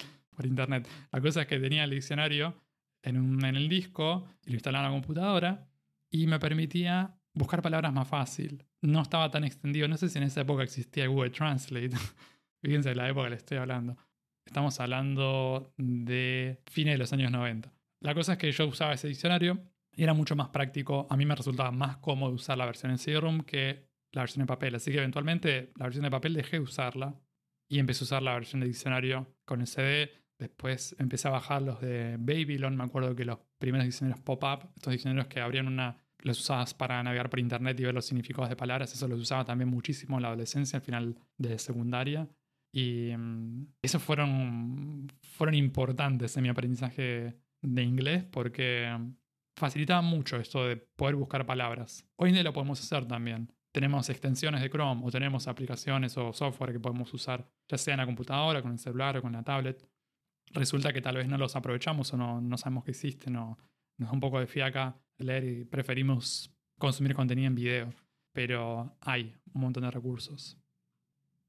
[0.47, 0.89] internet.
[1.13, 2.63] La cosa es que tenía el diccionario
[3.03, 5.69] en, en el disco y lo instalaba en la computadora
[6.11, 8.65] y me permitía buscar palabras más fácil.
[8.83, 11.91] No estaba tan extendido, no sé si en esa época existía Google Translate.
[12.63, 13.97] Fíjense la época que le estoy hablando.
[14.45, 17.73] Estamos hablando de fines de los años 90.
[18.01, 21.07] La cosa es que yo usaba ese diccionario era mucho más práctico.
[21.11, 24.47] A mí me resultaba más cómodo usar la versión en CD-ROOM que la versión de
[24.47, 24.75] papel.
[24.75, 27.15] Así que eventualmente la versión de papel dejé de usarla
[27.69, 30.11] y empecé a usar la versión de diccionario con el CD.
[30.41, 32.75] Después empecé a bajar los de Babylon.
[32.75, 35.99] Me acuerdo que los primeros diccionarios pop-up, estos diccionarios que abrían una.
[36.23, 38.93] Los usabas para navegar por internet y ver los significados de palabras.
[38.93, 42.29] Eso los usaba también muchísimo en la adolescencia, al final de secundaria.
[42.73, 48.89] Y mm, esos fueron, fueron importantes en mi aprendizaje de inglés porque
[49.57, 52.07] facilitaba mucho esto de poder buscar palabras.
[52.17, 53.53] Hoy en día lo podemos hacer también.
[53.73, 58.01] Tenemos extensiones de Chrome o tenemos aplicaciones o software que podemos usar, ya sea en
[58.01, 59.87] la computadora, con el celular o con la tablet.
[60.51, 63.59] Resulta que tal vez no los aprovechamos o no, no sabemos que existen o
[63.99, 67.95] nos da un poco de fiaca leer y preferimos consumir contenido en video.
[68.33, 70.57] Pero hay un montón de recursos.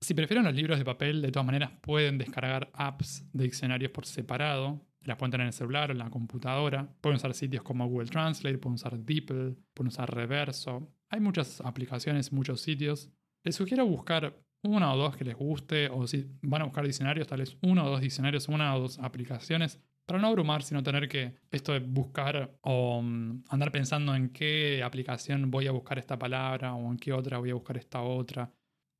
[0.01, 4.05] Si prefieren los libros de papel, de todas maneras pueden descargar apps de diccionarios por
[4.05, 6.87] separado las pueden tener en el celular o en la computadora.
[7.01, 10.93] Pueden usar sitios como Google Translate, pueden usar DeepL, pueden usar Reverso.
[11.09, 13.09] Hay muchas aplicaciones, muchos sitios.
[13.43, 17.28] Les sugiero buscar uno o dos que les guste, o si van a buscar diccionarios,
[17.28, 21.08] tal vez uno o dos diccionarios, una o dos aplicaciones, para no abrumar, sino tener
[21.08, 26.17] que esto de buscar o mm, andar pensando en qué aplicación voy a buscar esta
[26.17, 28.52] palabra o en qué otra voy a buscar esta otra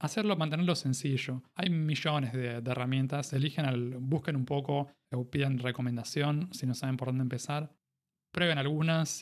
[0.02, 1.44] hacerlo, mantenerlo sencillo.
[1.56, 6.98] Hay millones de, herramientas, eligen, al, busquen un poco o piden recomendación si no saben
[6.98, 7.72] por dónde empezar.
[8.32, 9.22] Prueben algunas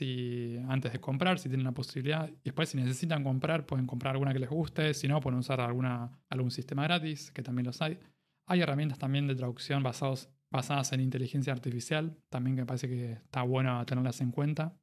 [0.67, 2.29] antes de comprar, si tienen la posibilidad.
[2.29, 4.93] Y después, si necesitan comprar, pueden comprar alguna que les guste.
[4.93, 7.99] Si no, pueden usar alguna, algún sistema gratis, que también los hay.
[8.45, 13.13] Hay herramientas también de traducción basados, basadas en inteligencia artificial, también que me parece que
[13.13, 14.75] está bueno tenerlas en cuenta.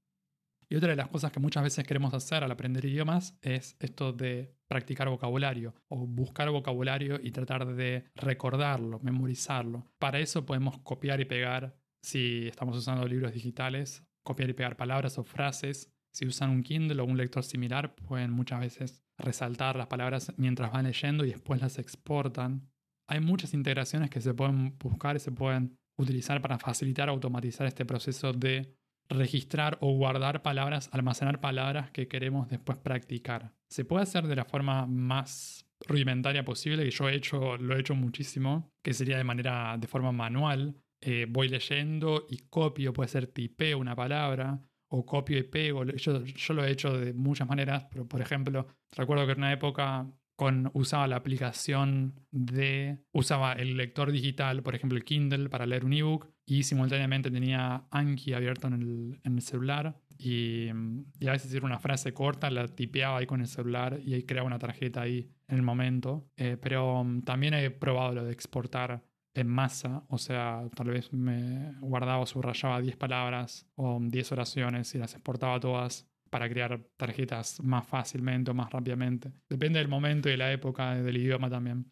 [0.68, 4.12] Y otra de las cosas que muchas veces queremos hacer al aprender idiomas es esto
[4.12, 9.86] de practicar vocabulario o buscar vocabulario y tratar de recordarlo, memorizarlo.
[9.98, 15.16] Para eso podemos copiar y pegar, si estamos usando libros digitales, copiar y pegar palabras
[15.18, 15.90] o frases.
[16.12, 20.72] Si usan un Kindle o un lector similar, pueden muchas veces resaltar las palabras mientras
[20.72, 22.68] van leyendo y después las exportan.
[23.08, 27.85] Hay muchas integraciones que se pueden buscar y se pueden utilizar para facilitar, automatizar este
[27.85, 28.77] proceso de
[29.08, 33.52] registrar o guardar palabras, almacenar palabras que queremos después practicar.
[33.70, 37.81] Se puede hacer de la forma más rudimentaria posible, que yo he hecho, lo he
[37.81, 40.74] hecho muchísimo, que sería de manera, de forma manual.
[41.01, 45.85] Eh, voy leyendo y copio, puede ser tipeo una palabra, o copio y pego.
[45.85, 48.67] Yo, yo lo he hecho de muchas maneras, pero por ejemplo,
[48.97, 54.75] recuerdo que en una época con, usaba la aplicación de, usaba el lector digital, por
[54.75, 59.99] ejemplo el Kindle para leer un ebook y simultáneamente tenía Anki abierto en el, celular
[60.19, 64.23] y, a veces era una frase corta, la tipeaba ahí con el celular y ahí
[64.23, 66.29] creaba una tarjeta ahí en el momento.
[66.37, 69.03] Eh, pero mm, también he probado lo de exportar
[69.38, 74.94] en masa, o sea, tal vez me guardaba o subrayaba 10 palabras o 10 oraciones
[74.94, 79.32] y las exportaba todas para crear tarjetas más fácilmente o más rápidamente.
[79.48, 81.90] Depende del momento y la época, del idioma también.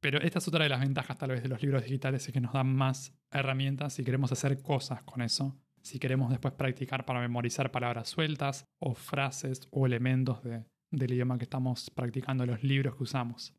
[0.00, 2.40] Pero esta es otra de las ventajas tal vez de los libros digitales, es que
[2.40, 5.58] nos dan más herramientas si queremos hacer cosas con eso.
[5.82, 11.44] Si queremos después practicar para memorizar palabras sueltas o frases o elementos del idioma que
[11.44, 13.54] estamos practicando, los libros que usamos.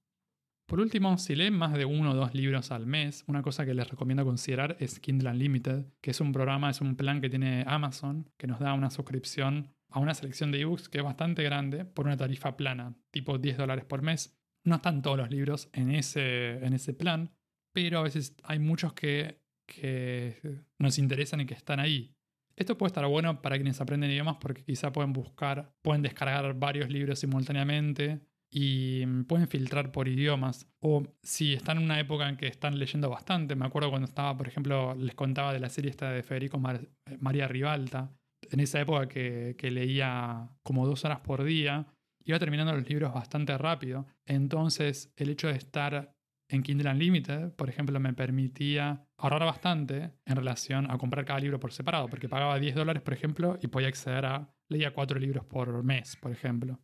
[0.71, 3.73] Por último, si leen más de uno o dos libros al mes, una cosa que
[3.73, 7.65] les recomiendo considerar es Kindle Unlimited, que es un programa, es un plan que tiene
[7.67, 11.83] Amazon, que nos da una suscripción a una selección de ebooks que es bastante grande
[11.83, 14.39] por una tarifa plana, tipo 10 dólares por mes.
[14.63, 17.31] No están todos los libros en ese, en ese plan,
[17.73, 22.15] pero a veces hay muchos que, que nos interesan y que están ahí.
[22.55, 26.89] Esto puede estar bueno para quienes aprenden idiomas porque quizá pueden buscar, pueden descargar varios
[26.89, 28.21] libros simultáneamente
[28.51, 30.67] y pueden filtrar por idiomas.
[30.81, 34.35] O si están en una época en que están leyendo bastante, me acuerdo cuando estaba,
[34.37, 38.11] por ejemplo, les contaba de la serie esta de Federico María Ribalta,
[38.49, 41.87] en esa época que, leía como dos horas por día,
[42.25, 44.05] iba terminando los libros bastante rápido.
[44.25, 46.13] Entonces, el hecho de estar
[46.49, 51.61] en Kindle Unlimited, por ejemplo, me permitía ahorrar bastante en relación a comprar cada libro
[51.61, 55.45] por separado, porque pagaba 10 dólares, por ejemplo, y podía acceder a, leía cuatro libros
[55.45, 56.81] por mes, por ejemplo.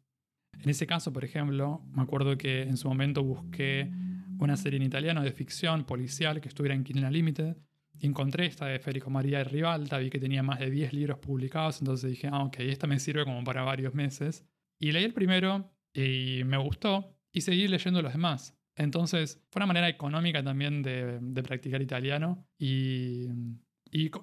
[0.62, 3.91] En ese caso, por ejemplo, me acuerdo que en su momento busqué
[4.39, 7.58] una serie en italiano de ficción policial que estuviera en Kindle Unlimited
[8.01, 11.82] encontré esta de Federico María de Ribalta, vi que tenía más de 10 libros publicados,
[11.82, 14.45] entonces dije, ah, ok, esta me sirve como para varios meses.
[14.80, 18.55] Y leí el primero y me gustó y seguí leyendo los demás.
[18.76, 23.28] Entonces fue una manera económica también de, practicar italiano y,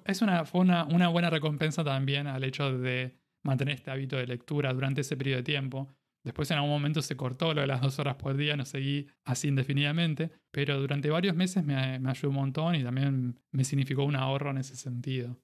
[0.05, 4.27] es una, fue una, una buena recompensa también al hecho de mantener este hábito de
[4.27, 5.89] lectura durante ese periodo de tiempo.
[6.25, 9.07] Después en algún momento se cortó lo de las dos horas por día, no seguí
[9.25, 14.15] así indefinidamente, pero durante varios meses me, ayudó un montón y también me significó un
[14.15, 15.39] ahorro en ese sentido.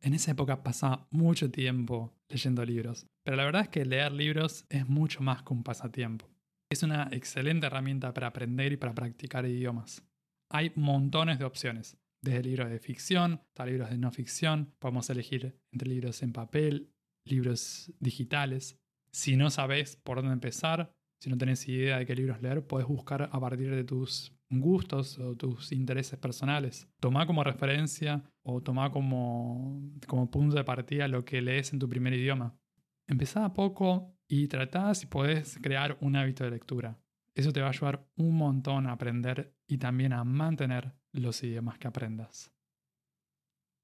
[0.00, 4.66] En esa época pasaba mucho tiempo leyendo libros, pero la verdad es que leer libros
[4.68, 6.30] es mucho más que un pasatiempo.
[6.70, 10.04] Es una excelente herramienta para aprender y para practicar idiomas.
[10.48, 14.72] Hay montones de opciones, desde libros de ficción hasta libros de no ficción.
[14.78, 16.92] Podemos elegir entre libros en papel,
[17.24, 18.78] libros digitales,
[19.12, 22.88] si no sabes por dónde empezar, si no tenés idea de qué libros leer, puedes
[22.88, 26.88] buscar a partir de tus gustos o tus intereses personales.
[27.00, 31.88] Toma como referencia o toma como, como punto de partida lo que lees en tu
[31.88, 32.58] primer idioma.
[33.06, 36.98] Empezá a poco y tratá si podés crear un hábito de lectura.
[37.34, 41.78] Eso te va a ayudar un montón a aprender y también a mantener los idiomas
[41.78, 42.52] que aprendas.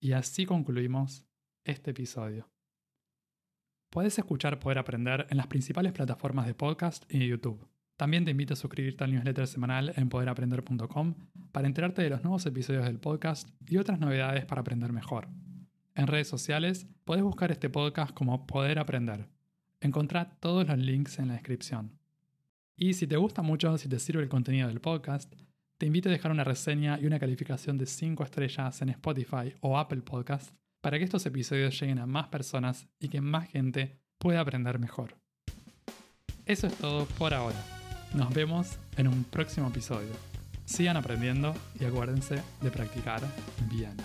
[0.01, 1.27] Y así concluimos
[1.65, 2.51] este episodio.
[3.91, 7.67] Puedes escuchar Poder Aprender en las principales plataformas de podcast y YouTube.
[7.97, 11.15] También te invito a suscribirte al newsletter semanal en poderaprender.com
[11.53, 15.29] para enterarte de los nuevos episodios del podcast y otras novedades para aprender mejor.
[15.95, 19.27] En redes sociales puedes buscar este podcast como Poder Aprender.
[19.81, 21.99] Encontrá todos los links en la descripción.
[22.77, 25.35] Y si te gusta mucho, si te sirve el contenido del podcast,
[25.79, 29.79] te invito a dejar una reseña y una calificación de 5 estrellas en Spotify o
[29.79, 30.55] Apple Podcast
[30.89, 35.19] para que estos episodios lleguen a más personas y que más gente pueda aprender mejor.
[36.47, 37.63] Eso es todo por ahora.
[38.15, 40.09] Nos vemos en un próximo episodio.
[40.65, 43.21] Sigan aprendiendo y acuérdense de practicar
[43.71, 43.99] bien.